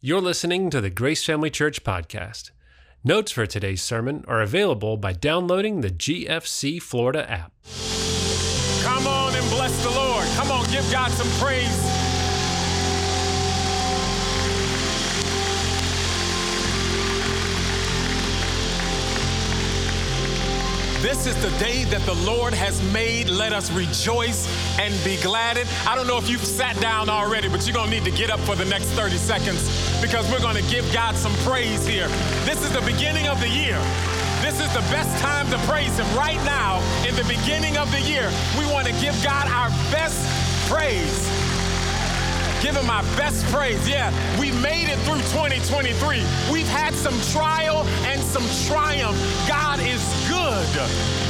[0.00, 2.52] You're listening to the Grace Family Church podcast.
[3.02, 7.50] Notes for today's sermon are available by downloading the GFC Florida app.
[8.84, 10.24] Come on and bless the Lord.
[10.36, 11.87] Come on, give God some praise.
[21.00, 23.28] This is the day that the Lord has made.
[23.28, 24.48] Let us rejoice
[24.80, 25.64] and be glad in.
[25.86, 28.30] I don't know if you've sat down already, but you're going to need to get
[28.30, 29.62] up for the next 30 seconds
[30.02, 32.08] because we're going to give God some praise here.
[32.44, 33.78] This is the beginning of the year.
[34.42, 38.00] This is the best time to praise Him right now in the beginning of the
[38.00, 38.28] year.
[38.58, 40.18] We want to give God our best
[40.68, 41.47] praise.
[42.62, 43.88] Give him our best praise.
[43.88, 46.22] Yeah, we made it through 2023.
[46.50, 49.16] We've had some trial and some triumph.
[49.46, 50.66] God is good.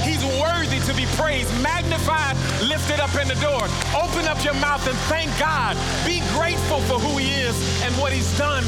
[0.03, 3.69] He's worthy to be praised, magnified, lifted up in the door.
[3.93, 5.77] Open up your mouth and thank God.
[6.07, 8.65] Be grateful for who He is and what He's done.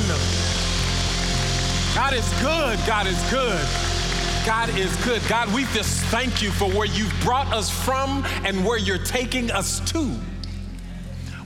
[1.95, 2.79] God is good.
[2.87, 3.67] God is good.
[4.45, 5.23] God is good.
[5.29, 9.51] God, we just thank you for where you've brought us from and where you're taking
[9.51, 10.11] us to.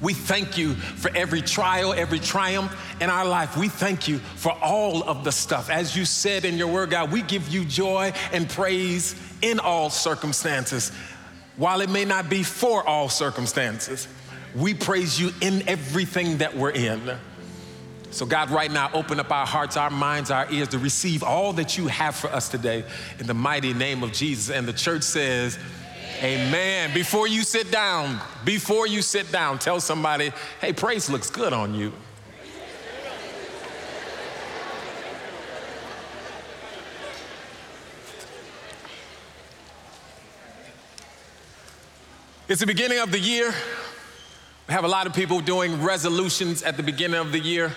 [0.05, 3.57] We thank you for every trial, every triumph in our life.
[3.57, 5.71] We thank you for all of the stuff.
[5.71, 9.89] As you said in your word, God, we give you joy and praise in all
[9.89, 10.93] circumstances.
[11.57, 14.07] While it may not be for all circumstances,
[14.55, 17.17] we praise you in everything that we're in.
[18.11, 21.55] So, God, right now, open up our hearts, our minds, our ears to receive all
[21.55, 22.85] that you have for us today
[23.19, 24.55] in the mighty name of Jesus.
[24.55, 25.59] And the church says,
[26.23, 26.95] Amen.
[26.95, 31.75] Before you sit down, before you sit down, tell somebody, hey, praise looks good on
[31.75, 31.93] you.
[42.47, 43.55] It's the beginning of the year.
[44.69, 47.75] We have a lot of people doing resolutions at the beginning of the year.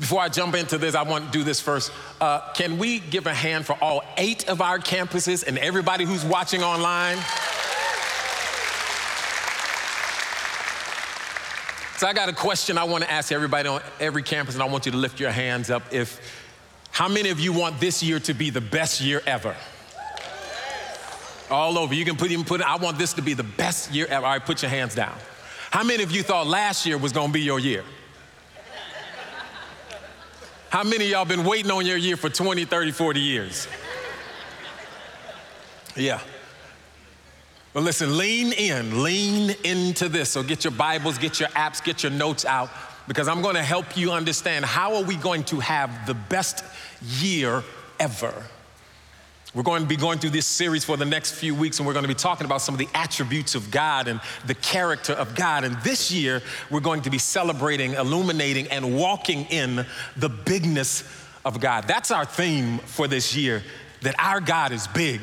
[0.00, 1.92] Before I jump into this, I want to do this first.
[2.22, 6.24] Uh, can we give a hand for all eight of our campuses and everybody who's
[6.24, 7.18] watching online?
[11.98, 14.66] So I got a question I want to ask everybody on every campus, and I
[14.66, 15.82] want you to lift your hands up.
[15.92, 16.18] If
[16.90, 19.54] how many of you want this year to be the best year ever?
[21.50, 21.92] All over.
[21.92, 22.62] You can put even put.
[22.62, 24.24] I want this to be the best year ever.
[24.24, 25.14] All right, put your hands down.
[25.70, 27.84] How many of you thought last year was going to be your year?
[30.70, 33.66] How many of y'all been waiting on your year for 20, 30, 40 years?
[35.96, 36.20] Yeah.
[37.72, 40.30] But listen, lean in, lean into this.
[40.30, 42.70] So get your Bibles, get your apps, get your notes out,
[43.08, 46.64] because I'm going to help you understand how are we going to have the best
[47.18, 47.64] year
[47.98, 48.32] ever.
[49.52, 51.92] We're going to be going through this series for the next few weeks, and we're
[51.92, 55.34] going to be talking about some of the attributes of God and the character of
[55.34, 55.64] God.
[55.64, 56.40] And this year,
[56.70, 59.84] we're going to be celebrating, illuminating, and walking in
[60.16, 61.02] the bigness
[61.44, 61.88] of God.
[61.88, 63.64] That's our theme for this year
[64.02, 65.20] that our God is big.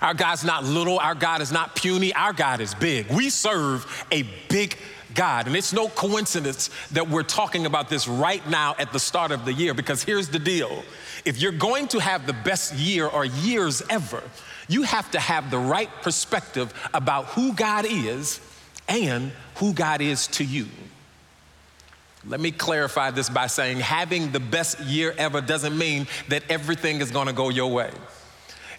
[0.00, 3.10] Our God's not little, our God is not puny, our God is big.
[3.10, 4.76] We serve a big
[5.14, 5.46] God.
[5.46, 9.44] And it's no coincidence that we're talking about this right now at the start of
[9.44, 10.84] the year because here's the deal
[11.24, 14.22] if you're going to have the best year or years ever,
[14.68, 18.40] you have to have the right perspective about who God is
[18.88, 20.66] and who God is to you.
[22.24, 27.00] Let me clarify this by saying having the best year ever doesn't mean that everything
[27.00, 27.90] is going to go your way.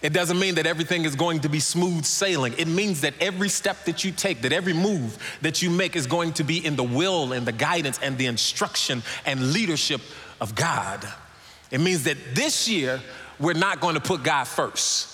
[0.04, 2.54] It doesn't mean that everything is going to be smooth sailing.
[2.58, 6.08] It means that every step that you take, that every move that you make is
[6.08, 10.02] going to be in the will and the guidance and the instruction and leadership
[10.42, 11.08] of God.
[11.72, 13.00] It means that this year,
[13.40, 15.10] we're not going to put God first.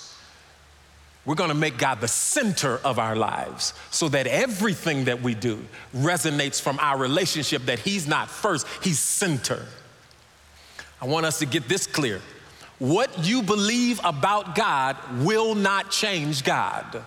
[1.24, 5.34] We're going to make God the center of our lives so that everything that we
[5.36, 5.64] do
[5.94, 9.64] resonates from our relationship that He's not first, He's center.
[11.00, 12.20] I want us to get this clear.
[12.80, 17.04] What you believe about God will not change God,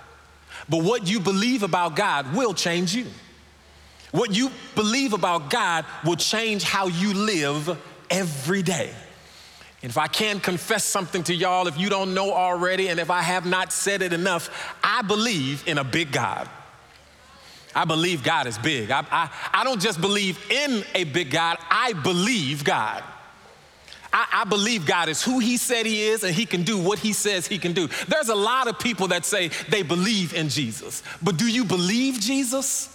[0.70, 3.08] but what you believe about God will change you.
[4.12, 7.76] What you believe about God will change how you live
[8.12, 8.94] every day.
[9.82, 13.10] And if I can confess something to y'all, if you don't know already, and if
[13.10, 16.48] I have not said it enough, I believe in a big God.
[17.76, 18.92] I believe God is big.
[18.92, 23.04] I, I, I don't just believe in a big God, I believe God.
[24.14, 27.00] I, I, believe God is who He said He is and He can do what
[27.00, 27.90] He says He can do.
[28.08, 32.20] There's a lot of people that say they believe in Jesus, but do you believe
[32.20, 32.90] Jesus?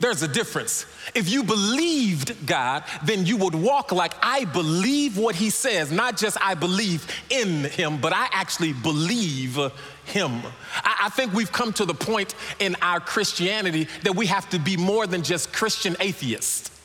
[0.00, 0.86] There's a difference.
[1.14, 6.16] If you believed God, then you would walk like I believe what He says, not
[6.16, 9.56] just I believe in Him, but I actually believe
[10.04, 10.42] Him.
[10.76, 14.60] I, I think we've come to the point in our Christianity that we have to
[14.60, 16.77] be more than just Christian atheists.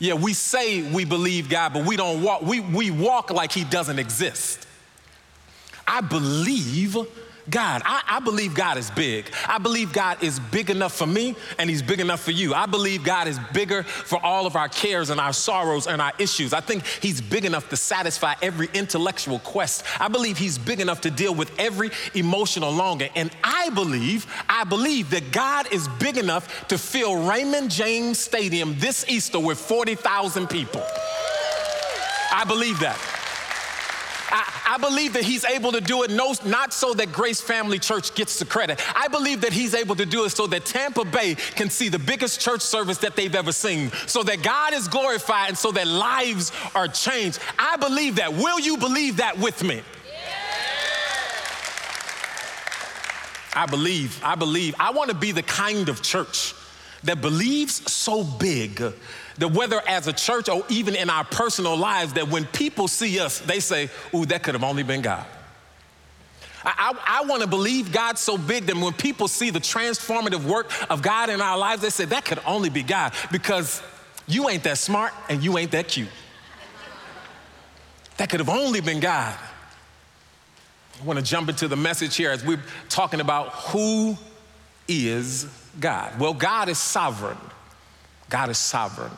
[0.00, 2.40] Yeah, we say we believe God, but we don't walk.
[2.40, 4.66] We, we walk like He doesn't exist.
[5.86, 6.96] I believe
[7.48, 7.82] God.
[7.84, 9.30] I, I, believe God is big.
[9.46, 12.52] I believe God is big enough for me and He's big enough for you.
[12.54, 16.12] I believe God is bigger for all of our cares and our sorrows and our
[16.18, 16.52] issues.
[16.52, 19.84] I think He's big enough to satisfy every intellectual quest.
[19.98, 23.10] I believe He's big enough to deal with every emotional longing.
[23.14, 28.76] And I believe, I believe that God is big enough to fill Raymond James Stadium
[28.78, 30.82] this Easter with 40,000 people.
[32.32, 33.19] I believe that.
[34.30, 37.78] I, I, believe that he's able to do it no, not so that Grace Family
[37.78, 38.80] Church gets the credit.
[38.96, 41.98] I believe that he's able to do it so that Tampa Bay can see the
[41.98, 45.86] biggest church service that they've ever seen, so that God is glorified and so that
[45.86, 47.38] lives are changed.
[47.58, 48.32] I believe that.
[48.32, 49.82] Will you believe that with me?
[53.52, 54.74] I believe, I believe.
[54.78, 56.54] I want to be the kind of church
[57.04, 58.82] that believes so big
[59.38, 63.18] that whether as a church or even in our personal lives, that when people see
[63.18, 65.26] us, they say, Ooh, that could have only been God.
[66.62, 70.44] I, I, I want to believe God so big that when people see the transformative
[70.44, 73.82] work of God in our lives, they say, That could only be God because
[74.26, 76.08] you ain't that smart and you ain't that cute.
[78.18, 79.34] That could have only been God.
[81.00, 84.18] I want to jump into the message here as we're talking about who
[84.86, 85.46] is
[85.80, 86.20] God.
[86.20, 87.38] Well, God is sovereign.
[88.28, 89.10] God is sovereign.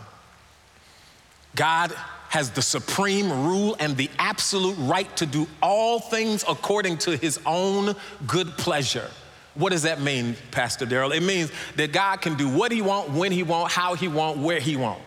[1.54, 1.92] God
[2.30, 7.38] has the supreme rule and the absolute right to do all things according to his
[7.44, 7.94] own
[8.26, 9.10] good pleasure.
[9.54, 11.14] What does that mean, Pastor Daryl?
[11.14, 14.38] It means that God can do what he want, when he want, how he want,
[14.38, 15.02] where he want.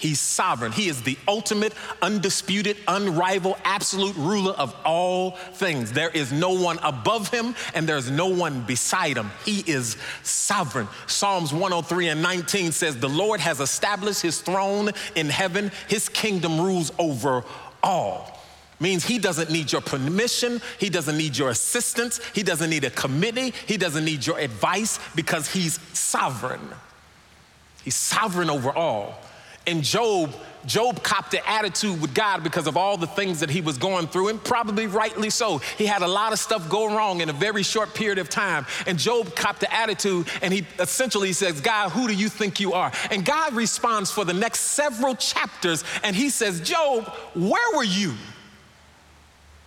[0.00, 0.72] He's sovereign.
[0.72, 5.92] He is the ultimate, undisputed, unrivaled, absolute ruler of all things.
[5.92, 9.30] There is no one above him and there's no one beside him.
[9.44, 10.88] He is sovereign.
[11.06, 16.60] Psalms 103 and 19 says, The Lord has established his throne in heaven, his kingdom
[16.60, 17.44] rules over
[17.82, 18.40] all
[18.80, 22.90] means he doesn't need your permission, he doesn't need your assistance, he doesn't need a
[22.90, 26.66] committee, he doesn't need your advice because he's sovereign.
[27.84, 29.20] He's sovereign over all.
[29.70, 30.34] And Job,
[30.66, 34.08] Job copped the attitude with God because of all the things that he was going
[34.08, 35.58] through, and probably rightly so.
[35.78, 38.66] He had a lot of stuff go wrong in a very short period of time.
[38.88, 42.72] And Job copped the attitude, and he essentially says, God, who do you think you
[42.72, 42.90] are?
[43.12, 48.14] And God responds for the next several chapters, and he says, Job, where were you?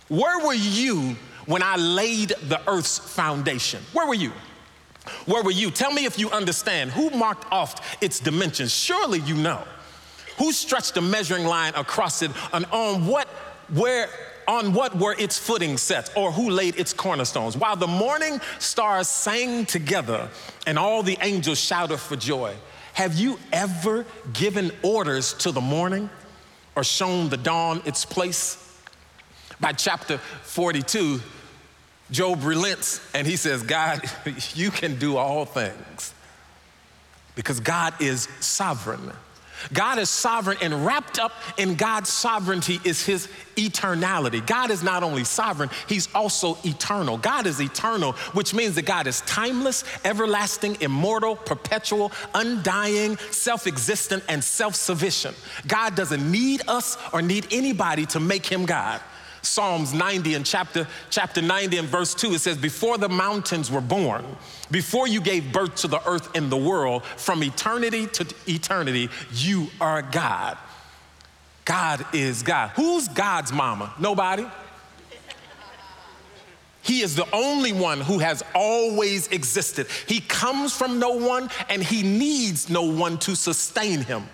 [0.08, 1.16] Where were you
[1.46, 3.80] when I laid the earth's foundation?
[3.94, 4.32] Where were you?
[5.26, 5.70] Where were you?
[5.70, 6.90] Tell me if you understand.
[6.90, 8.72] Who marked off its dimensions?
[8.74, 9.62] Surely you know.
[10.38, 13.28] Who stretched the measuring line across it and on what,
[13.72, 14.08] where,
[14.48, 17.56] on what were its footing set or who laid its cornerstones?
[17.56, 20.28] While the morning stars sang together
[20.66, 22.54] and all the angels shouted for joy,
[22.94, 26.10] have you ever given orders to the morning
[26.76, 28.60] or shown the dawn its place?
[29.60, 31.20] By chapter 42,
[32.10, 34.02] Job relents and he says, God,
[34.54, 36.14] you can do all things
[37.34, 39.10] because God is sovereign.
[39.72, 44.44] God is sovereign, and wrapped up in God's sovereignty is his eternality.
[44.46, 47.16] God is not only sovereign, he's also eternal.
[47.18, 54.24] God is eternal, which means that God is timeless, everlasting, immortal, perpetual, undying, self existent,
[54.28, 55.36] and self sufficient.
[55.66, 59.00] God doesn't need us or need anybody to make him God.
[59.44, 63.80] Psalms 90 and chapter, chapter 90 and verse 2, it says, Before the mountains were
[63.80, 64.24] born,
[64.70, 69.68] before you gave birth to the earth and the world, from eternity to eternity, you
[69.80, 70.58] are God.
[71.64, 72.70] God is God.
[72.70, 73.94] Who's God's mama?
[73.98, 74.46] Nobody.
[76.82, 79.86] He is the only one who has always existed.
[80.06, 84.24] He comes from no one and he needs no one to sustain him.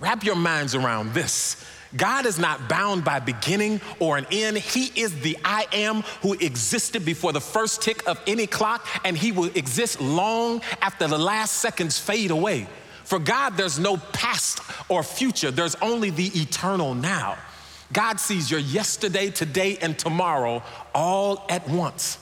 [0.00, 1.62] Wrap your minds around this.
[1.96, 4.58] God is not bound by beginning or an end.
[4.58, 9.16] He is the I am who existed before the first tick of any clock, and
[9.16, 12.66] He will exist long after the last seconds fade away.
[13.04, 17.36] For God, there's no past or future, there's only the eternal now.
[17.92, 20.62] God sees your yesterday, today, and tomorrow
[20.94, 22.18] all at once.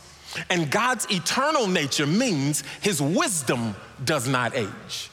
[0.51, 3.75] And God's eternal nature means His wisdom
[4.05, 5.11] does not age.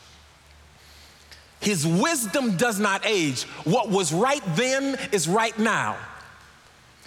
[1.59, 3.43] His wisdom does not age.
[3.63, 5.97] What was right then is right now.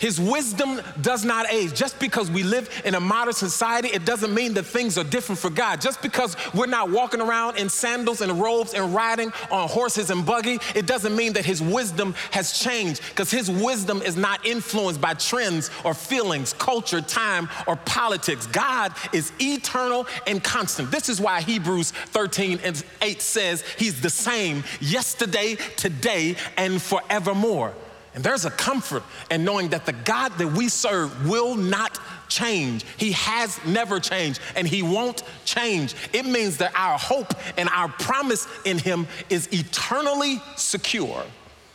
[0.02, 1.74] His wisdom does not age.
[1.74, 5.38] Just because we live in a modern society, it doesn't mean that things are different
[5.38, 5.80] for God.
[5.80, 10.26] Just because we're not walking around in sandals and robes and riding on horses and
[10.26, 15.00] buggy, it doesn't mean that His wisdom has changed because His wisdom is not influenced
[15.00, 18.48] by trends or feelings, culture, time, or politics.
[18.48, 20.90] God is eternal and constant.
[20.90, 27.72] This is why Hebrews 13 and 8 says He's the same yesterday, today, and forevermore.
[28.14, 32.84] And there's a comfort in knowing that the God that we serve will not change.
[32.98, 35.94] He has never changed and He won't change.
[36.12, 41.24] It means that our hope and our promise in Him is eternally secure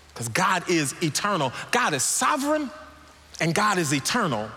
[0.09, 1.51] because God is eternal.
[1.71, 2.69] God is sovereign
[3.39, 4.49] and God is eternal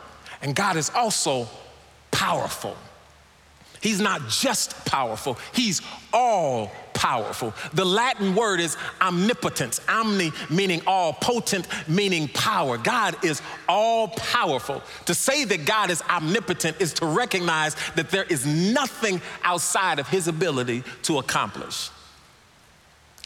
[0.43, 1.49] and God is also
[2.11, 2.77] powerful.
[3.81, 5.81] He's not just powerful, He's
[6.13, 6.71] all
[7.01, 7.55] powerful.
[7.73, 12.77] The Latin word is omnipotence, omni meaning all, potent meaning power.
[12.77, 14.83] God is all powerful.
[15.07, 20.09] To say that God is omnipotent is to recognize that there is nothing outside of
[20.09, 21.89] his ability to accomplish.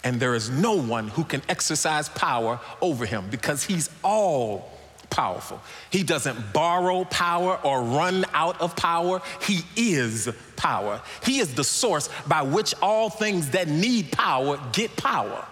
[0.05, 4.71] And there is no one who can exercise power over him because he's all
[5.15, 5.61] powerful.
[5.91, 9.23] He doesn't borrow power or run out of power.
[9.43, 11.01] He is power.
[11.23, 15.47] He is the source by which all things that need power get power.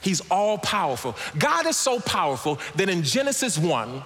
[0.00, 1.14] He's all powerful.
[1.38, 4.02] God is so powerful that in Genesis 1,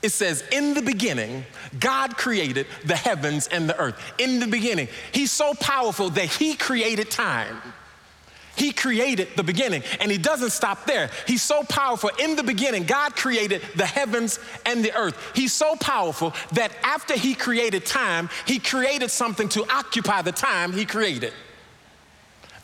[0.00, 1.44] it says, In the beginning,
[1.78, 4.00] God created the heavens and the earth.
[4.16, 4.88] In the beginning.
[5.12, 7.60] He's so powerful that He created time.
[8.56, 11.10] He created the beginning, and He doesn't stop there.
[11.26, 12.10] He's so powerful.
[12.18, 15.16] In the beginning, God created the heavens and the earth.
[15.34, 20.72] He's so powerful that after He created time, He created something to occupy the time
[20.72, 21.32] He created.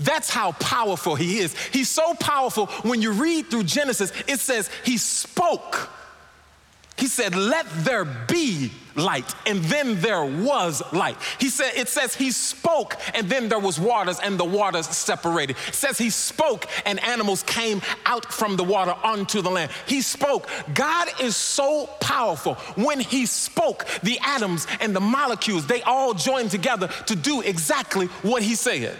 [0.01, 1.57] That's how powerful He is.
[1.69, 2.67] He's so powerful.
[2.83, 5.91] When you read through Genesis, it says He spoke
[6.97, 11.17] he said, Let there be light, and then there was light.
[11.39, 15.57] He said, It says he spoke, and then there was waters, and the waters separated.
[15.69, 19.71] It says he spoke, and animals came out from the water onto the land.
[19.87, 20.49] He spoke.
[20.75, 22.55] God is so powerful.
[22.77, 28.07] When he spoke, the atoms and the molecules, they all joined together to do exactly
[28.23, 28.97] what he said.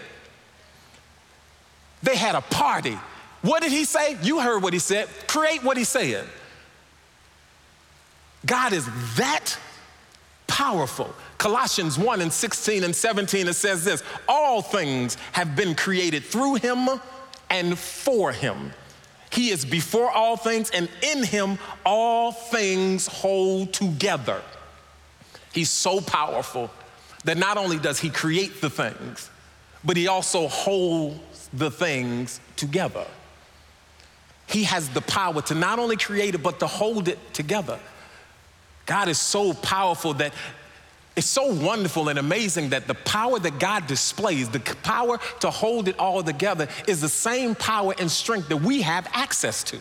[2.01, 2.97] They had a party.
[3.43, 4.17] What did he say?
[4.21, 5.07] You heard what he said.
[5.27, 6.27] Create what he said.
[8.45, 9.57] God is that
[10.47, 11.13] powerful.
[11.37, 16.55] Colossians 1 and 16 and 17, it says this All things have been created through
[16.55, 16.89] him
[17.49, 18.71] and for him.
[19.31, 24.41] He is before all things, and in him all things hold together.
[25.51, 26.69] He's so powerful
[27.23, 29.29] that not only does he create the things,
[29.83, 33.05] but he also holds the things together.
[34.47, 37.79] He has the power to not only create it, but to hold it together.
[38.85, 40.33] God is so powerful that
[41.15, 45.87] it's so wonderful and amazing that the power that God displays, the power to hold
[45.87, 49.79] it all together, is the same power and strength that we have access to.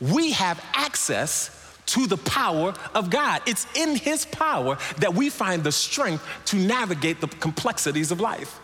[0.00, 1.50] We have access
[1.86, 3.42] to the power of God.
[3.46, 8.58] It's in His power that we find the strength to navigate the complexities of life.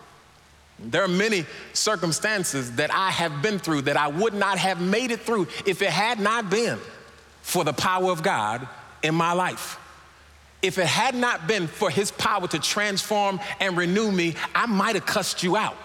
[0.80, 5.10] There are many circumstances that I have been through that I would not have made
[5.10, 6.78] it through if it had not been
[7.42, 8.66] for the power of God
[9.02, 9.78] in my life.
[10.62, 14.94] If it had not been for his power to transform and renew me, I might
[14.94, 15.76] have cussed you out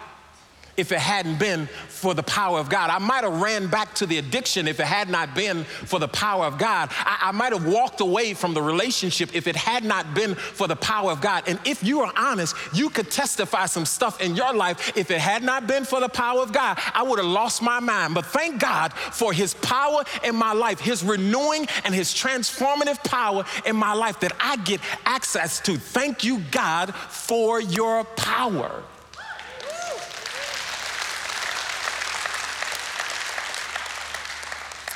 [0.77, 2.89] if it hadn't been for the power of God.
[2.89, 6.07] I might have ran back to the addiction if it had not been for the
[6.07, 6.89] power of God.
[6.91, 10.67] I, I, might have walked away from the relationship if it had not been for
[10.67, 11.43] the power of God.
[11.47, 14.95] And if you are honest, you could testify some stuff in your life.
[14.97, 17.79] If it had not been for the power of God, I would have lost my
[17.79, 18.13] mind.
[18.13, 23.45] But thank God for his power in my life, his renewing and his transformative power
[23.65, 25.77] in my life that I get access to.
[25.77, 28.83] Thank you, God, for your power.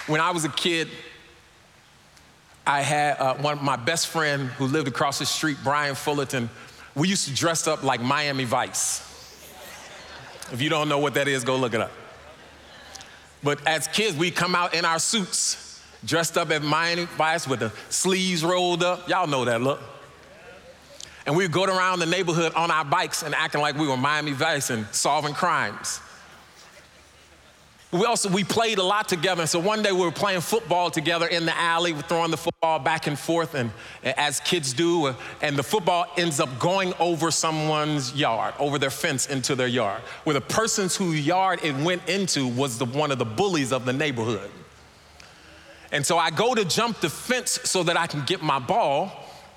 [0.10, 0.88] When I was a kid,
[2.66, 6.50] I had uh, one my best friend who lived across the street, Brian Fullerton.
[6.96, 9.02] We used to dress up like Miami Vice.
[10.52, 11.92] If you don't know what that is, go look it up.
[13.44, 17.60] But as kids, we come out in our suits, dressed up at Miami Vice with
[17.60, 19.08] the sleeves rolled up.
[19.08, 19.80] Y'all know that look.
[21.28, 24.32] And we'd go around the neighborhood on our bikes and acting like we were Miami
[24.32, 26.02] Vice and solving crimes.
[27.92, 29.48] We also we played a lot together.
[29.48, 33.08] So one day we were playing football together in the alley, throwing the football back
[33.08, 33.72] and forth, and
[34.04, 38.92] as kids do, uh, and the football ends up going over someone's yard, over their
[38.92, 43.10] fence into their yard, where the person's whose yard it went into was the, one
[43.10, 44.52] of the bullies of the neighborhood.
[45.92, 49.12] And so I go to jump the fence so that I can get my ball.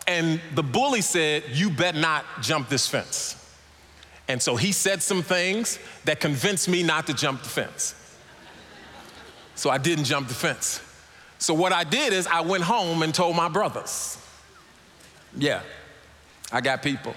[0.06, 3.36] And the bully said, You bet not jump this fence.
[4.26, 7.94] And so he said some things that convinced me not to jump the fence.
[9.54, 10.80] So I didn't jump the fence.
[11.38, 14.18] So what I did is I went home and told my brothers.
[15.36, 15.62] Yeah,
[16.52, 17.14] I got people.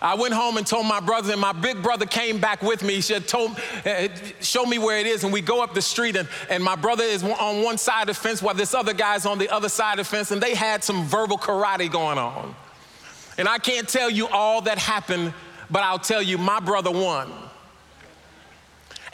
[0.00, 2.96] I went home and told my brothers, and my big brother came back with me.
[2.96, 4.08] He said, told, uh,
[4.40, 5.24] show me where it is.
[5.24, 8.08] And we go up the street, and, and my brother is on one side of
[8.08, 10.54] the fence while this other guy's on the other side of the fence, and they
[10.54, 12.54] had some verbal karate going on.
[13.38, 15.32] And I can't tell you all that happened,
[15.70, 17.32] but I'll tell you my brother won.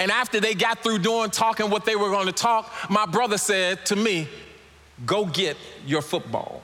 [0.02, 3.38] And after they got through doing, talking what they were going to talk, my brother
[3.38, 4.28] said to me,
[5.06, 5.56] Go get
[5.86, 6.60] your football.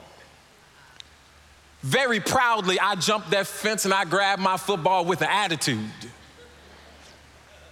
[1.81, 5.89] Very proudly, I jumped that fence and I grabbed my football with an attitude.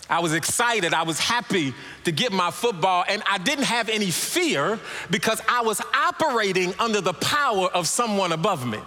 [0.09, 0.93] I was excited.
[0.93, 1.73] I was happy
[2.05, 4.79] to get my football, and I didn't have any fear
[5.11, 8.79] because I was operating under the power of someone above me.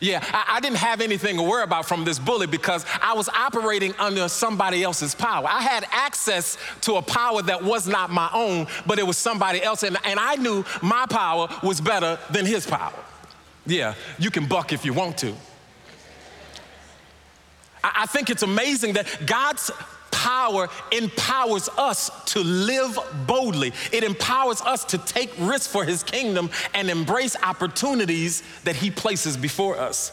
[0.00, 3.28] Yeah, I, I, didn't have anything to worry about from this bully because I was
[3.28, 5.46] operating under somebody else's power.
[5.48, 9.62] I had access to a power that was not my own, but it was somebody
[9.62, 12.92] else, and, and I knew my power was better than his power.
[13.66, 15.34] Yeah, you can buck if you want to.
[17.82, 19.70] I, I think it's amazing that God's
[20.18, 23.72] power empowers us to live boldly.
[23.92, 29.36] It empowers us to take risks for his kingdom and embrace opportunities that he places
[29.36, 30.10] before us.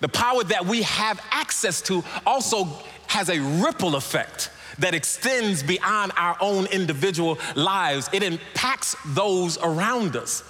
[0.00, 2.64] The power that we have access to also
[3.08, 8.08] has a ripple effect that extends beyond our own individual lives.
[8.14, 10.42] It impacts those around us.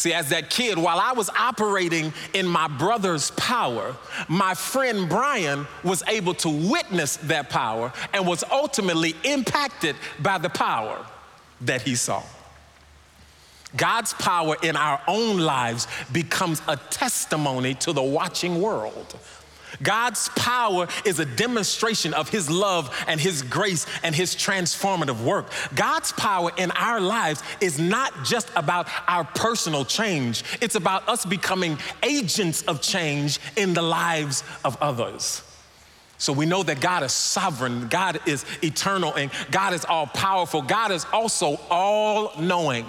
[0.00, 3.94] See, as that kid, while I was operating in my brother's power,
[4.28, 10.48] my friend Brian was able to witness that power and was ultimately impacted by the
[10.48, 11.04] power
[11.60, 12.22] that he saw.
[13.76, 19.18] God's power in our own lives becomes a testimony to the watching world.
[19.82, 25.50] God's power is a demonstration of His love and His grace and His transformative work.
[25.74, 31.24] God's power in our lives is not just about our personal change, it's about us
[31.24, 35.42] becoming agents of change in the lives of others.
[36.20, 40.60] So we know that God is sovereign, God is eternal, and God is all powerful.
[40.60, 42.84] God is also all knowing.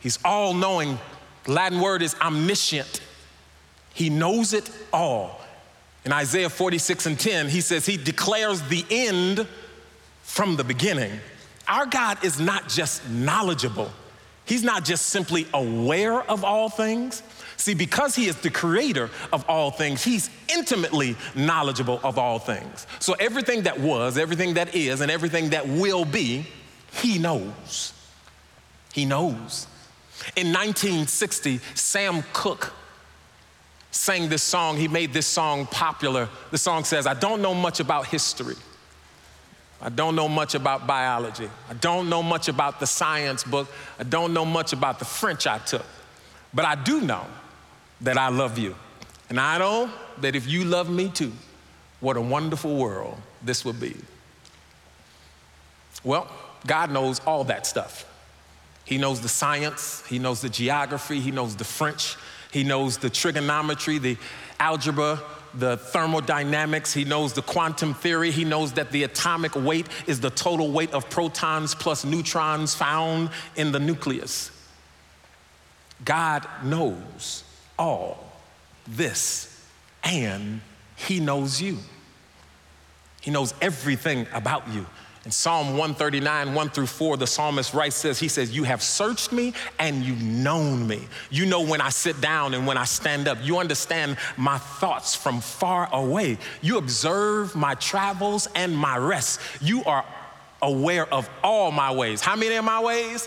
[0.00, 0.98] He's all knowing.
[1.46, 3.02] Latin word is omniscient.
[3.94, 5.40] He knows it all.
[6.04, 9.46] In Isaiah 46 and 10, he says he declares the end
[10.22, 11.12] from the beginning.
[11.66, 13.90] Our God is not just knowledgeable,
[14.46, 17.22] He's not just simply aware of all things.
[17.56, 22.86] See, because He is the creator of all things, He's intimately knowledgeable of all things.
[22.98, 26.44] So everything that was, everything that is, and everything that will be,
[26.92, 27.94] He knows.
[28.92, 29.66] He knows.
[30.36, 32.72] In 1960, Sam Cooke
[33.94, 34.76] sang this song.
[34.76, 36.28] He made this song popular.
[36.50, 38.56] The song says, I don't know much about history.
[39.80, 41.48] I don't know much about biology.
[41.70, 43.68] I don't know much about the science book.
[43.98, 45.84] I don't know much about the French I took.
[46.52, 47.24] But I do know
[48.00, 48.74] that I love you.
[49.28, 51.32] And I know that if you love me too,
[52.00, 53.96] what a wonderful world this would be.
[56.02, 56.30] Well,
[56.66, 58.10] God knows all that stuff.
[58.84, 62.16] He knows the science, He knows the geography, He knows the French,
[62.54, 64.16] he knows the trigonometry, the
[64.60, 65.20] algebra,
[65.54, 66.94] the thermodynamics.
[66.94, 68.30] He knows the quantum theory.
[68.30, 73.30] He knows that the atomic weight is the total weight of protons plus neutrons found
[73.56, 74.52] in the nucleus.
[76.04, 77.42] God knows
[77.76, 78.24] all
[78.86, 79.68] this,
[80.04, 80.60] and
[80.94, 81.78] He knows you.
[83.20, 84.86] He knows everything about you.
[85.24, 89.32] In Psalm 139, 1 through 4, the psalmist writes says, he says, You have searched
[89.32, 91.08] me and you've known me.
[91.30, 93.38] You know when I sit down and when I stand up.
[93.40, 96.36] You understand my thoughts from far away.
[96.60, 99.40] You observe my travels and my rest.
[99.62, 100.04] You are
[100.60, 102.20] aware of all my ways.
[102.20, 103.26] How many of my ways?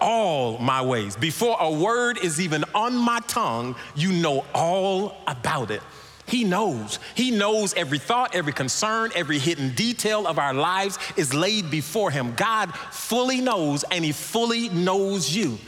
[0.00, 1.16] All my ways.
[1.16, 5.82] Before a word is even on my tongue, you know all about it.
[6.30, 7.00] He knows.
[7.16, 12.12] He knows every thought, every concern, every hidden detail of our lives is laid before
[12.12, 12.34] Him.
[12.36, 15.58] God fully knows, and He fully knows you.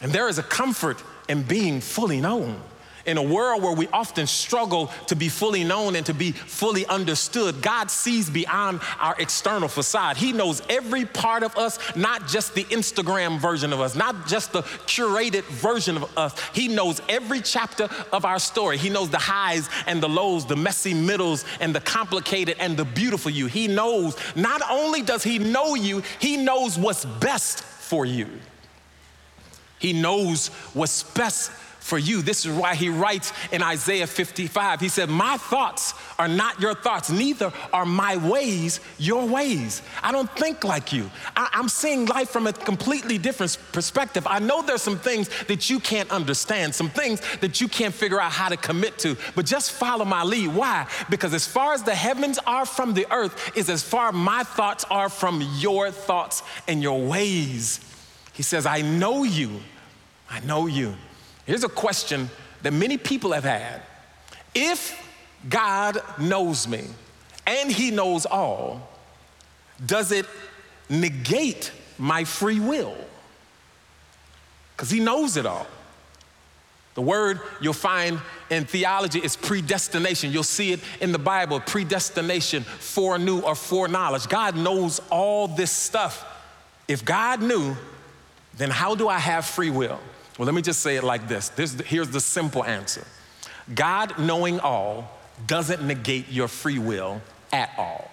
[0.00, 2.60] And there is a comfort in being fully known.
[3.06, 6.86] In a world where we often struggle to be fully known and to be fully
[6.86, 10.16] understood, God sees beyond our external facade.
[10.16, 14.52] He knows every part of us, not just the Instagram version of us, not just
[14.52, 16.34] the curated version of us.
[16.54, 18.78] He knows every chapter of our story.
[18.78, 22.86] He knows the highs and the lows, the messy middles and the complicated and the
[22.86, 23.46] beautiful you.
[23.46, 28.28] He knows, not only does He know you, He knows what's best for you.
[29.78, 31.50] He knows what's best
[31.84, 32.22] for you.
[32.22, 34.80] This is why he writes in Isaiah 55.
[34.80, 39.82] He said, My thoughts are not your thoughts, neither are my ways your ways.
[40.02, 41.10] I don't think like you.
[41.36, 44.26] I, am seeing life from a completely different perspective.
[44.26, 48.18] I know there's some things that you can't understand, some things that you can't figure
[48.18, 50.54] out how to commit to, but just follow my lead.
[50.54, 50.88] Why?
[51.10, 54.86] Because as far as the heavens are from the earth, is as far my thoughts
[54.90, 57.80] are from your thoughts and your ways.
[58.32, 59.60] He says, I know you.
[60.30, 60.94] I know you.
[61.46, 62.30] Here's a question
[62.62, 63.82] that many people have had
[64.54, 65.00] If
[65.48, 66.84] God knows me
[67.46, 68.88] and He knows all,
[69.84, 70.26] does it
[70.88, 72.96] negate my free will?
[74.76, 75.66] Because He knows it all.
[76.94, 80.30] The word you'll find in theology is predestination.
[80.30, 84.28] You'll see it in the Bible predestination, foreknew, or foreknowledge.
[84.28, 86.24] God knows all this stuff.
[86.86, 87.76] If God knew,
[88.56, 89.98] then how do I have free will?
[90.38, 91.48] Well, let me just say it like this.
[91.50, 93.06] this here's the simple answer
[93.74, 95.10] God knowing all
[95.46, 97.20] doesn't negate your free will
[97.52, 98.10] at all.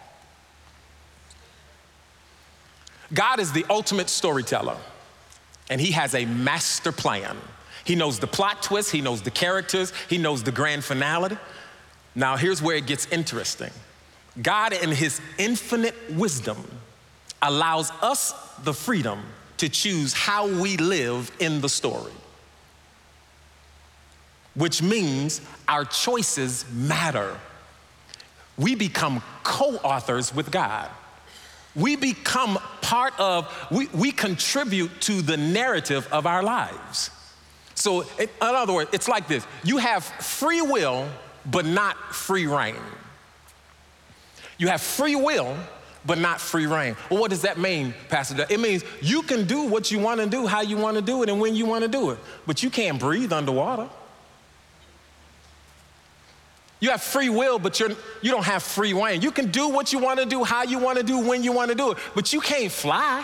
[3.13, 4.77] God is the ultimate storyteller,
[5.69, 7.37] and He has a master plan.
[7.83, 11.37] He knows the plot twist, He knows the characters, He knows the grand finale.
[12.13, 13.71] Now, here's where it gets interesting
[14.41, 16.57] God, in His infinite wisdom,
[17.41, 19.23] allows us the freedom
[19.61, 22.11] to choose how we live in the story.
[24.55, 27.39] Which means our choices matter.
[28.57, 30.89] We become co authors with God.
[31.75, 37.11] We become part of, we, we contribute to the narrative of our lives.
[37.75, 41.07] So, in other words, it's like this you have free will,
[41.45, 42.75] but not free rein.
[44.57, 45.55] You have free will,
[46.05, 46.95] but not free rein.
[47.09, 48.45] Well, what does that mean, Pastor?
[48.49, 51.23] It means you can do what you want to do, how you want to do
[51.23, 53.89] it, and when you want to do it, but you can't breathe underwater.
[56.79, 59.21] You have free will, but you're, you don't have free rein.
[59.21, 61.51] You can do what you want to do, how you want to do, when you
[61.51, 63.23] want to do it, but you can't fly.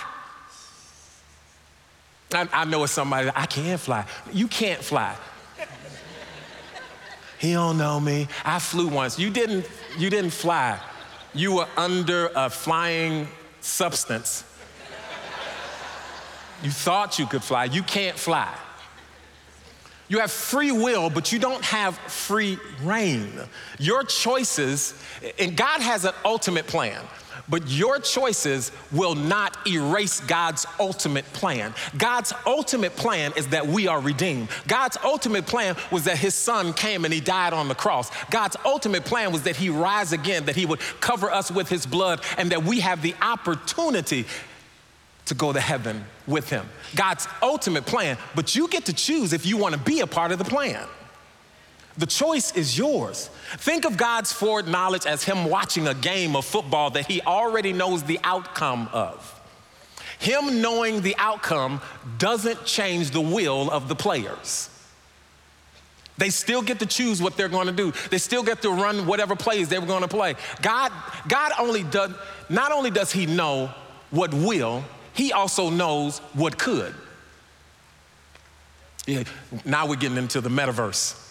[2.32, 4.06] I, I know it's somebody, I can't fly.
[4.32, 5.16] You can't fly.
[7.40, 8.28] he don't know me.
[8.46, 9.18] I flew once.
[9.18, 10.80] You didn't, you didn't fly
[11.34, 13.28] you were under a flying
[13.62, 14.44] substance.
[16.64, 18.54] You thought you could fly, you can't fly.
[20.10, 23.30] You have free will, but you don't have free rein.
[23.78, 24.94] Your choices,
[25.38, 27.02] and God has an ultimate plan
[27.50, 31.74] but your choices will not erase God's ultimate plan.
[31.98, 34.50] God's ultimate plan is that we are redeemed.
[34.68, 38.12] God's ultimate plan was that his son came and he died on the cross.
[38.30, 41.86] God's ultimate plan was that he rise again, that he would cover us with his
[41.86, 44.26] blood, and that we have the opportunity
[45.26, 46.66] to go to heaven with him.
[46.96, 50.32] God's ultimate plan, but you get to choose if you want to be a part
[50.32, 50.88] of the plan.
[51.98, 53.30] The choice is yours.
[53.58, 58.04] Think of God's foreknowledge as Him watching a game of football that He already knows
[58.04, 59.34] the outcome of.
[60.20, 61.82] Him knowing the outcome
[62.18, 64.70] doesn't change the will of the players.
[66.18, 67.94] They still get to choose what they're going to do.
[68.10, 70.36] They still get to run whatever plays they were going to play.
[70.62, 70.92] God,
[71.28, 72.12] God only does,
[72.50, 73.72] not only does He know
[74.10, 74.84] what will,
[75.14, 76.94] He also knows what could.
[79.06, 79.24] Yeah,
[79.64, 81.27] now we're getting into the metaverse.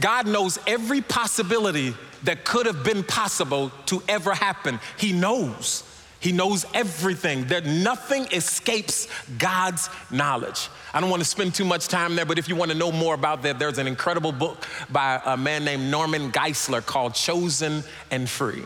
[0.00, 4.80] God knows every possibility that could have been possible to ever happen.
[4.96, 5.84] He knows.
[6.20, 7.46] He knows everything.
[7.46, 9.08] That nothing escapes
[9.38, 10.68] God's knowledge.
[10.92, 12.90] I don't want to spend too much time there, but if you want to know
[12.90, 17.84] more about that, there's an incredible book by a man named Norman Geisler called Chosen
[18.10, 18.64] and Free.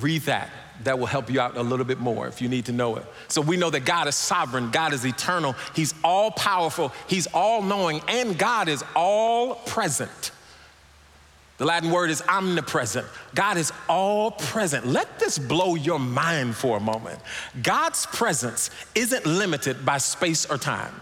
[0.00, 0.48] Read that
[0.84, 3.04] that will help you out a little bit more if you need to know it.
[3.28, 7.62] So we know that God is sovereign, God is eternal, He's all powerful, He's all
[7.62, 10.32] knowing, and God is all present.
[11.58, 13.06] The Latin word is omnipresent.
[13.36, 14.84] God is all present.
[14.84, 17.20] Let this blow your mind for a moment.
[17.62, 20.92] God's presence isn't limited by space or time.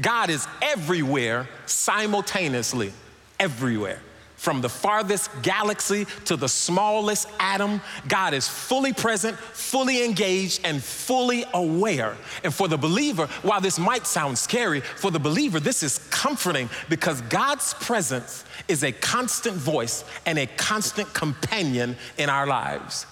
[0.00, 2.92] God is everywhere simultaneously,
[3.38, 4.00] everywhere.
[4.36, 10.82] From the farthest galaxy to the smallest atom, God is fully present, fully engaged, and
[10.82, 12.16] fully aware.
[12.44, 16.68] And for the believer, while this might sound scary, for the believer, this is comforting
[16.90, 23.06] because God's presence is a constant voice and a constant companion in our lives.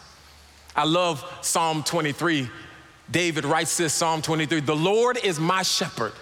[0.76, 2.50] I love Psalm 23.
[3.10, 6.12] David writes this Psalm 23 The Lord is my shepherd,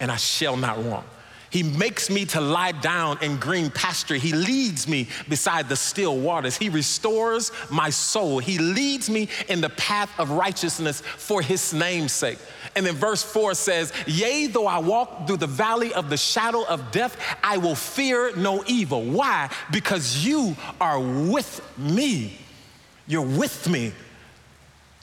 [0.00, 1.06] and I shall not want.
[1.50, 4.14] He makes me to lie down in green pasture.
[4.14, 6.56] He leads me beside the still waters.
[6.56, 8.38] He restores my soul.
[8.38, 12.38] He leads me in the path of righteousness for his name's sake.
[12.76, 16.64] And then verse 4 says, Yea, though I walk through the valley of the shadow
[16.66, 19.02] of death, I will fear no evil.
[19.02, 19.50] Why?
[19.72, 22.38] Because you are with me.
[23.08, 23.92] You're with me.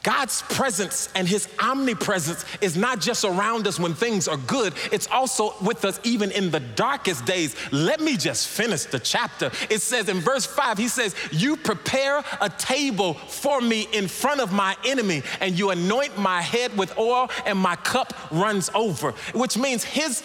[0.08, 5.06] God's presence and his omnipresence is not just around us when things are good, it's
[5.08, 7.58] also with us even in the darkest days.
[7.74, 9.52] Let me just finish the chapter.
[9.70, 14.39] It says in verse 5, he says, You prepare a table for me in front
[14.39, 19.12] of my enemy, and you anoint my head with oil, and my cup runs over,
[19.34, 20.24] which means his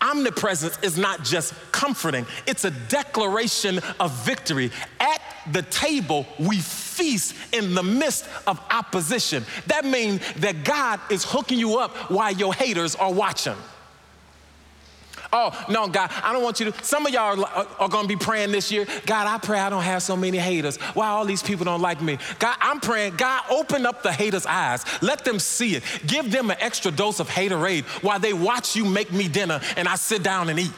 [0.00, 4.70] Omnipresence is not just comforting, it's a declaration of victory.
[5.00, 5.20] At
[5.52, 9.44] the table, we feast in the midst of opposition.
[9.66, 13.56] That means that God is hooking you up while your haters are watching.
[15.32, 16.84] Oh, no, God, I don't want you to.
[16.84, 18.86] Some of y'all uh, are, are going to be praying this year.
[19.04, 20.78] God, I pray I don't have so many haters.
[20.94, 22.18] Why all these people don't like me?
[22.38, 24.84] God, I'm praying, God, open up the haters' eyes.
[25.02, 25.82] Let them see it.
[26.06, 29.86] Give them an extra dose of haterade while they watch you make me dinner and
[29.86, 30.72] I sit down and eat.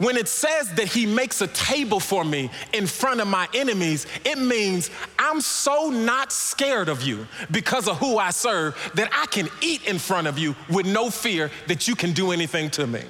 [0.00, 4.06] When it says that he makes a table for me in front of my enemies,
[4.24, 9.26] it means I'm so not scared of you because of who I serve that I
[9.26, 12.86] can eat in front of you with no fear that you can do anything to
[12.86, 13.02] me.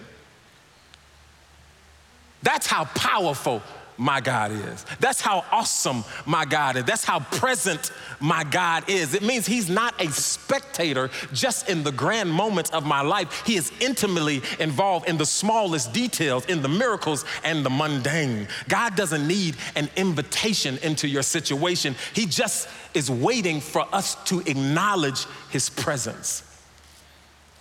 [2.42, 3.62] That's how powerful
[4.00, 4.86] my God is.
[4.98, 6.84] That's how awesome my God is.
[6.84, 9.14] That's how present my God is.
[9.14, 13.42] It means He's not a spectator just in the grand moments of my life.
[13.44, 18.48] He is intimately involved in the smallest details, in the miracles and the mundane.
[18.68, 24.40] God doesn't need an invitation into your situation, He just is waiting for us to
[24.40, 26.49] acknowledge His presence.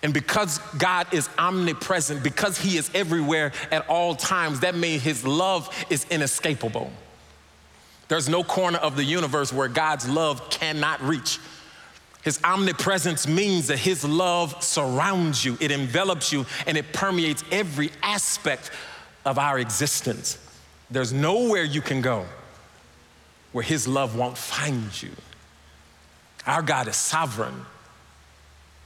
[0.02, 5.26] And because God is omnipresent, because He is everywhere at all times, that means His
[5.26, 6.90] love is inescapable.
[8.08, 11.38] There's no corner of the universe where God's love cannot reach.
[12.22, 17.90] His omnipresence means that His love surrounds you, it envelops you, and it permeates every
[18.02, 18.70] aspect
[19.24, 20.38] of our existence.
[20.90, 22.26] There's nowhere you can go
[23.52, 25.10] where His love won't find you.
[26.46, 27.66] Our God is sovereign,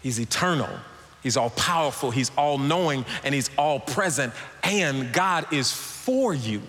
[0.02, 0.68] He's eternal.
[1.24, 4.32] He's all powerful, He's all knowing, and He's all present.
[4.62, 6.62] And God is for you.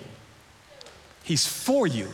[1.24, 2.08] He's for you.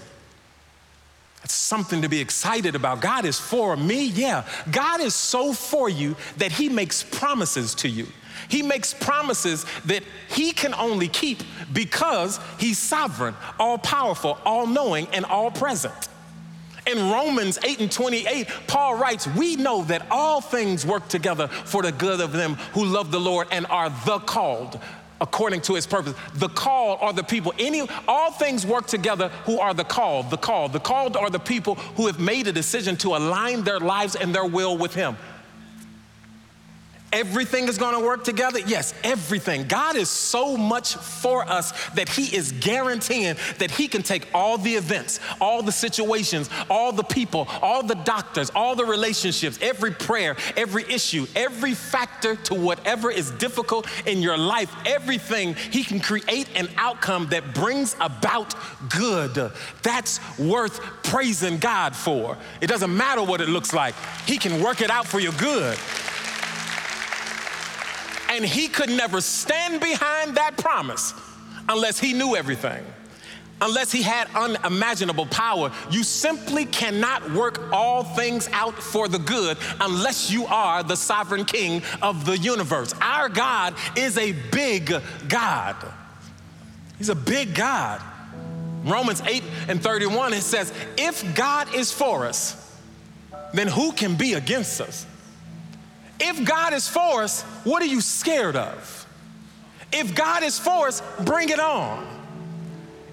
[1.41, 2.99] That's something to be excited about.
[2.99, 4.45] God is for me, yeah.
[4.71, 8.07] God is so for you that He makes promises to you.
[8.49, 15.07] He makes promises that He can only keep because He's sovereign, all powerful, all knowing,
[15.13, 15.93] and all present.
[16.87, 21.83] In Romans 8 and 28, Paul writes, We know that all things work together for
[21.83, 24.79] the good of them who love the Lord and are the called
[25.21, 26.15] according to his purpose.
[26.33, 27.53] The called are the people.
[27.59, 30.73] Any all things work together who are the called, the called.
[30.73, 34.33] The called are the people who have made a decision to align their lives and
[34.33, 35.15] their will with him.
[37.13, 38.59] Everything is going to work together?
[38.59, 39.67] Yes, everything.
[39.67, 44.57] God is so much for us that He is guaranteeing that He can take all
[44.57, 49.91] the events, all the situations, all the people, all the doctors, all the relationships, every
[49.91, 55.99] prayer, every issue, every factor to whatever is difficult in your life, everything, He can
[55.99, 58.55] create an outcome that brings about
[58.89, 59.51] good.
[59.83, 62.37] That's worth praising God for.
[62.61, 63.95] It doesn't matter what it looks like,
[64.25, 65.77] He can work it out for your good.
[68.31, 71.13] And he could never stand behind that promise
[71.67, 72.81] unless he knew everything.
[73.59, 79.57] Unless he had unimaginable power, you simply cannot work all things out for the good
[79.81, 82.93] unless you are the sovereign king of the universe.
[83.01, 84.93] Our God is a big
[85.27, 85.75] God.
[86.97, 88.01] He's a big God.
[88.85, 92.79] Romans 8 and 31, it says, If God is for us,
[93.53, 95.05] then who can be against us?
[96.23, 99.07] If God is for us, what are you scared of?
[99.91, 102.07] If God is for us, bring it on.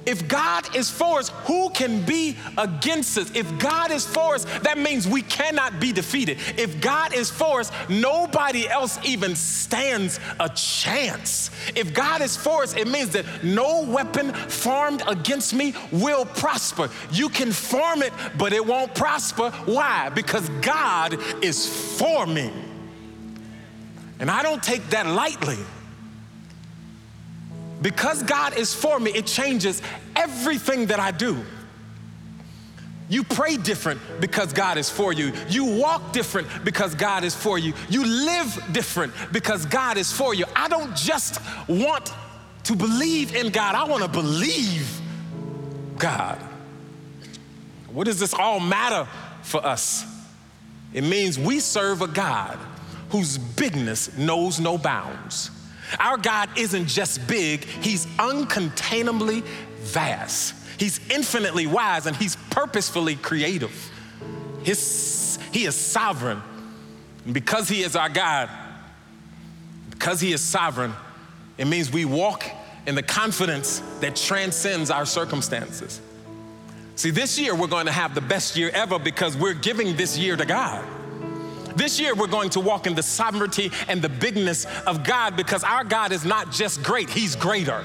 [0.09, 3.31] If God is for us, who can be against us?
[3.35, 6.39] If God is for us, that means we cannot be defeated.
[6.57, 11.51] If God is for us, nobody else even stands a chance.
[11.77, 16.89] If God is for us, it means that no weapon formed against me will prosper.
[17.13, 19.51] You can form it, but it won't prosper.
[19.67, 20.09] Why?
[20.09, 22.51] Because God is for me.
[24.21, 25.59] And I don't take that lightly.
[27.81, 29.81] Because God is for me, it changes
[30.17, 31.45] everything that I do.
[33.09, 35.33] You pray different because God is for you.
[35.49, 37.73] You walk different because God is for you.
[37.89, 40.45] You live different because God is for you.
[40.55, 42.13] I don't just want
[42.65, 45.01] to believe in God, I want to believe
[45.97, 46.39] God.
[47.91, 49.09] What does this all matter
[49.43, 50.05] for us?
[50.93, 52.59] It means we serve a God
[53.11, 55.51] whose bigness knows no bounds.
[55.99, 59.43] Our God isn't just big, He's uncontainably
[59.81, 60.55] vast.
[60.79, 63.91] He's infinitely wise and He's purposefully creative.
[64.63, 66.43] His, he is sovereign.
[67.25, 68.51] And because He is our God,
[69.91, 70.93] because He is sovereign,
[71.57, 72.45] it means we walk
[72.87, 76.01] in the confidence that transcends our circumstances.
[76.97, 80.19] See, this year we're going to have the best year ever because we're giving this
[80.19, 80.85] year to God.
[81.79, 85.63] This year, we're going to walk in the sovereignty and the bigness of God because
[85.63, 87.85] our God is not just great, He's greater.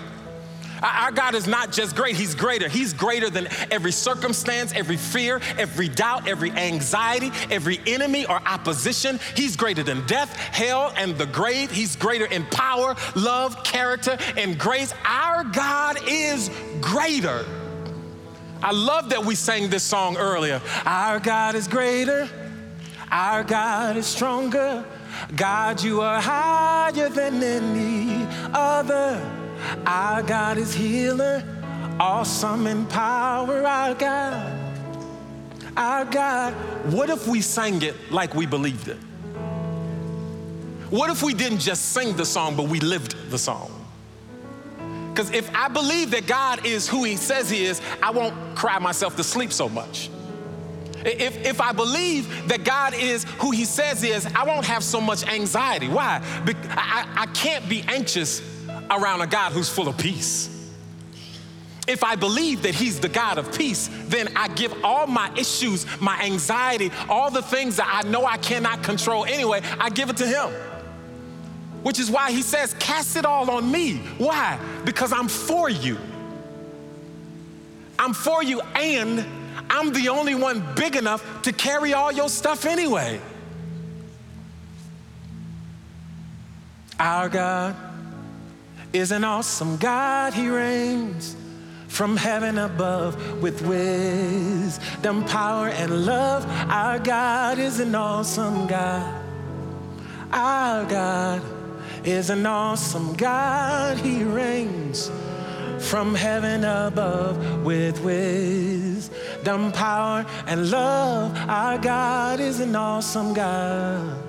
[0.82, 2.68] Our God is not just great, He's greater.
[2.68, 9.20] He's greater than every circumstance, every fear, every doubt, every anxiety, every enemy or opposition.
[9.36, 11.70] He's greater than death, hell, and the grave.
[11.70, 14.92] He's greater in power, love, character, and grace.
[15.06, 16.50] Our God is
[16.82, 17.46] greater.
[18.64, 20.62] I love that we sang this song earlier.
[20.84, 22.28] Our God is greater.
[23.14, 24.84] Our God is stronger.
[25.36, 29.22] God, you are higher than any other.
[29.86, 31.44] Our God is healer,
[32.00, 33.68] awesome in power.
[33.68, 34.60] Our God,
[35.78, 36.54] our God.
[36.92, 38.98] What if we sang it like we believed it?
[40.90, 43.72] What if we didn't just sing the song, but we lived the song?
[45.12, 48.80] Because if I believe that God is who He says He is, I won't cry
[48.80, 50.10] myself to sleep so much.
[51.06, 55.02] If, if I believe that God is who He says is, I won't have so
[55.02, 55.88] much anxiety.
[55.88, 56.24] Why?
[56.46, 58.42] Because I, I can't be anxious
[58.90, 60.50] around a God who's full of peace.
[61.86, 65.86] If I believe that He's the God of peace, then I give all my issues,
[66.00, 70.18] my anxiety, all the things that I know I cannot control anyway, I give it
[70.18, 70.52] to Him.
[71.84, 73.98] Which is why He says, Cast it all on me.
[74.18, 74.58] Why?
[74.86, 75.98] Because I'm for you.
[78.00, 79.26] I'm for you and
[79.70, 83.20] I'm the only one big enough to carry all your stuff anyway.
[87.00, 87.76] Our God
[88.94, 91.36] is an awesome God, He reigns
[91.88, 96.46] from heaven above with wisdom, power, and love.
[96.70, 99.24] Our God is an awesome God.
[100.32, 101.42] Our God
[102.04, 105.12] is an awesome God, He reigns
[105.84, 111.38] from heaven above with wisdom, power, and love.
[111.48, 114.24] Our God is an awesome God.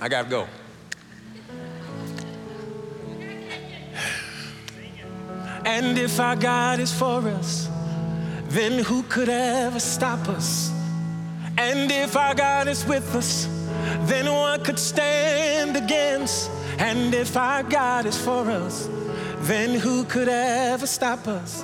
[0.00, 0.46] I gotta go.
[5.64, 7.68] And if our God is for us,
[8.48, 10.72] then who could ever stop us?
[11.56, 13.46] And if our God is with us,
[14.02, 16.50] then what could stand against?
[16.78, 18.88] And if our God is for us,
[19.40, 21.62] then who could ever stop us?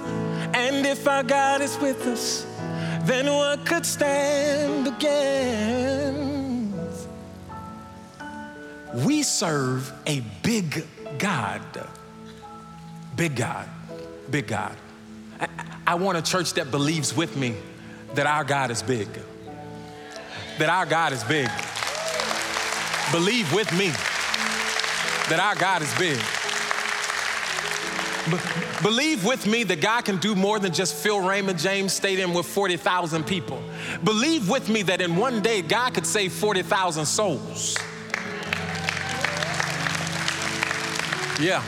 [0.52, 2.46] And if our God is with us,
[3.04, 5.74] then what could stand against?
[8.94, 10.84] We serve a big
[11.18, 11.62] God.
[13.16, 13.68] Big God.
[14.30, 14.76] Big God.
[15.40, 15.48] I,
[15.86, 17.56] I want a church that believes with me
[18.14, 19.08] that our God is big.
[20.58, 21.48] That our God is big.
[23.12, 23.88] Believe with me
[25.28, 26.18] that our God is big.
[28.30, 32.32] Be- believe with me that God can do more than just fill Raymond James Stadium
[32.32, 33.62] with 40,000 people.
[34.02, 37.76] Believe with me that in one day God could save 40,000 souls.
[41.40, 41.62] Yeah.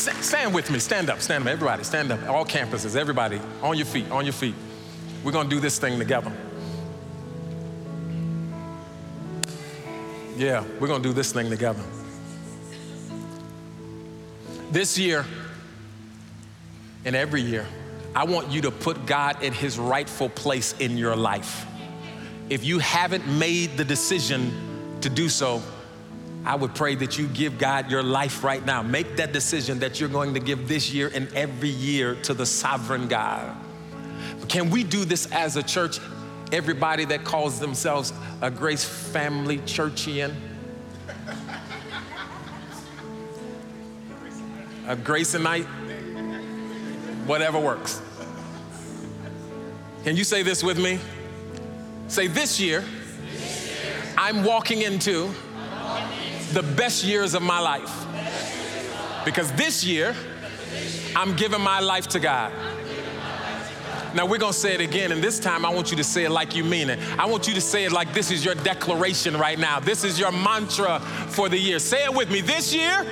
[0.00, 0.78] Stand with me.
[0.78, 1.20] Stand up.
[1.20, 1.50] Stand up.
[1.50, 2.26] Everybody, stand up.
[2.28, 4.54] All campuses, everybody, on your feet, on your feet.
[5.22, 6.32] We're going to do this thing together.
[10.36, 11.82] Yeah, we're going to do this thing together.
[14.72, 15.26] This year
[17.04, 17.66] and every year,
[18.14, 21.66] I want you to put God in his rightful place in your life.
[22.50, 24.52] if you haven't made the decision
[25.00, 25.62] to do so,
[26.44, 28.82] I would pray that you give God your life right now.
[28.82, 32.46] Make that decision that you're going to give this year and every year to the
[32.46, 33.56] sovereign God.
[34.48, 36.00] Can we do this as a church?
[36.50, 40.34] Everybody that calls themselves a Grace Family Churchian,
[44.88, 45.66] a Graceanite,
[47.26, 48.02] whatever works.
[50.02, 50.98] Can you say this with me?
[52.08, 52.82] Say, this year,
[54.16, 55.30] I'm walking into
[56.52, 58.06] the best years of my life.
[59.24, 60.14] Because this year,
[61.14, 62.52] I'm giving my life to God.
[64.14, 66.30] Now we're gonna say it again, and this time I want you to say it
[66.30, 66.98] like you mean it.
[67.16, 69.78] I want you to say it like this is your declaration right now.
[69.78, 70.98] This is your mantra
[71.28, 71.78] for the year.
[71.78, 72.40] Say it with me.
[72.40, 73.06] This year,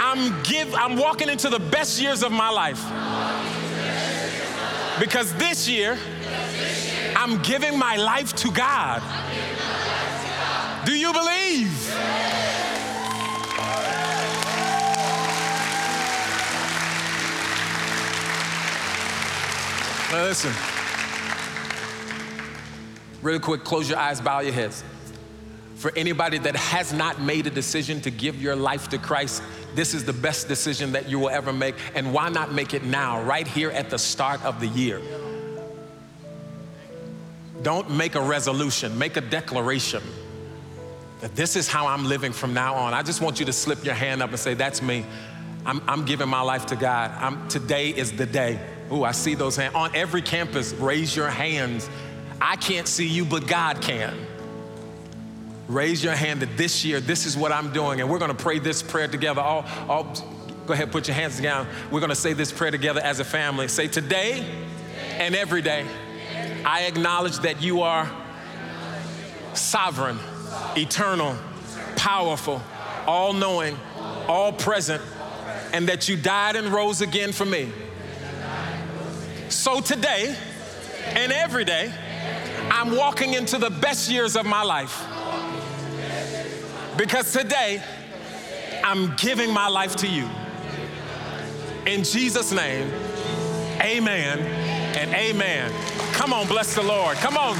[0.00, 2.82] I'm give I'm walking into the best years of my life.
[5.00, 5.98] Because this year,
[7.16, 9.02] I'm giving my life to God.
[10.84, 11.94] Do you believe?
[20.10, 20.52] Now listen.
[23.22, 24.82] Really quick, close your eyes, bow your heads.
[25.76, 29.40] For anybody that has not made a decision to give your life to Christ,
[29.76, 31.76] this is the best decision that you will ever make.
[31.94, 35.00] And why not make it now, right here at the start of the year?
[37.62, 40.02] Don't make a resolution, make a declaration
[41.22, 42.94] that this is how I'm living from now on.
[42.94, 45.06] I just want you to slip your hand up and say, That's me.
[45.64, 47.12] I'm, I'm giving my life to God.
[47.12, 48.58] I'm, today is the day.
[48.92, 49.76] Ooh, I see those hands.
[49.76, 51.88] On every campus, raise your hands.
[52.40, 54.26] I can't see you, but God can.
[55.68, 58.00] Raise your hand that this year, this is what I'm doing.
[58.00, 59.40] And we're going to pray this prayer together.
[59.40, 60.04] All, all,
[60.66, 61.68] go ahead, put your hands down.
[61.92, 63.68] We're going to say this prayer together as a family.
[63.68, 64.44] Say, Today
[65.12, 65.86] and every day,
[66.64, 68.10] I acknowledge that you are
[69.54, 70.18] sovereign,
[70.76, 71.36] eternal,
[71.96, 72.62] powerful,
[73.06, 73.76] all knowing,
[74.28, 75.02] all present,
[75.72, 77.70] and that you died and rose again for me.
[79.48, 80.36] So today
[81.08, 81.92] and every day,
[82.70, 85.04] I'm walking into the best years of my life.
[86.96, 87.82] Because today,
[88.84, 90.28] I'm giving my life to you.
[91.86, 92.92] In Jesus' name,
[93.80, 94.38] amen
[94.96, 95.72] and amen.
[96.12, 97.16] Come on, bless the Lord.
[97.16, 97.56] Come on.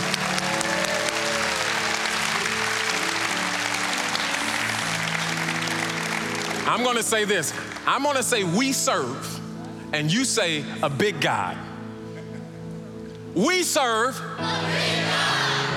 [6.73, 7.53] I'm gonna say this.
[7.87, 9.41] I'm gonna say we serve,
[9.93, 11.55] and you say a big God.
[13.35, 14.15] We serve.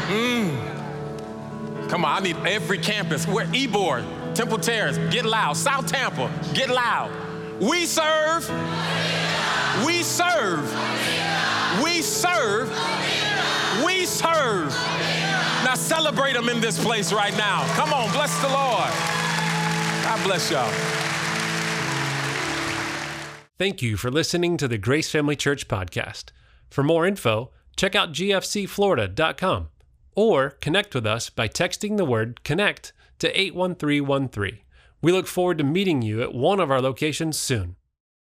[0.08, 1.90] Mm.
[1.90, 3.28] Come on, I need every campus.
[3.28, 5.58] We're Ybor, Temple Terrace, get loud.
[5.58, 7.12] South Tampa, get loud.
[7.60, 8.50] We serve.
[9.86, 10.64] We serve.
[11.84, 12.70] We serve.
[13.86, 14.70] We serve.
[15.66, 17.68] Now celebrate them in this place right now.
[17.76, 19.15] Come on, bless the Lord.
[20.16, 20.72] God bless y'all.
[23.60, 26.32] Thank you for listening to the Grace Family Church podcast.
[26.70, 29.68] For more info, check out gfcflorida.com
[30.16, 34.60] or connect with us by texting the word connect to 81313.
[35.02, 37.76] We look forward to meeting you at one of our locations soon.